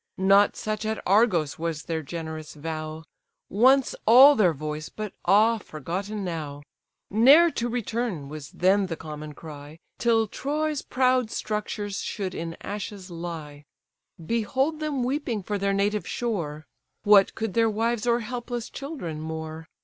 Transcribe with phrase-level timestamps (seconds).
[0.17, 3.03] Not such at Argos was their generous vow:
[3.49, 5.59] Once all their voice, but ah!
[5.59, 6.63] forgotten now:
[7.11, 13.11] Ne'er to return, was then the common cry, Till Troy's proud structures should in ashes
[13.11, 13.63] lie.
[14.25, 16.65] Behold them weeping for their native shore;
[17.03, 19.67] What could their wives or helpless children more?